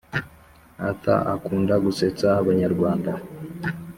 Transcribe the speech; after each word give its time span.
arthur 0.87 1.21
akunda 1.33 1.75
gusetsa 1.85 2.27
abanyarwanda. 2.41 3.11